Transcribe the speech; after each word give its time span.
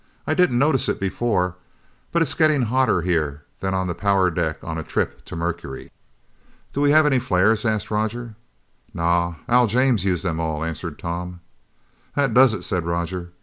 "I 0.25 0.33
didn't 0.33 0.57
notice 0.57 0.89
it 0.89 0.99
before, 0.99 1.57
but 2.11 2.23
it's 2.23 2.33
getting 2.33 2.63
hotter 2.63 3.03
here 3.03 3.43
than 3.59 3.75
on 3.75 3.85
the 3.85 3.93
power 3.93 4.31
deck 4.31 4.57
on 4.63 4.79
a 4.79 4.83
trip 4.83 5.23
to 5.25 5.35
Mercury!" 5.35 5.91
"Do 6.73 6.81
we 6.81 6.89
have 6.89 7.05
any 7.05 7.19
flares?" 7.19 7.65
asked 7.65 7.91
Roger. 7.91 8.33
"Naw. 8.95 9.35
Al 9.47 9.67
James 9.67 10.03
used 10.03 10.25
them 10.25 10.39
all," 10.39 10.63
answered 10.63 10.97
Tom. 10.97 11.41
"That 12.15 12.33
does 12.33 12.55
it," 12.55 12.63
said 12.63 12.83
Roger. 12.83 13.29